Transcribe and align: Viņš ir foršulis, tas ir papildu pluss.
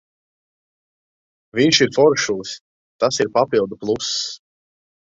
Viņš 1.59 1.83
ir 1.87 1.93
foršulis, 1.99 2.57
tas 3.05 3.25
ir 3.27 3.35
papildu 3.41 3.81
pluss. 3.87 4.15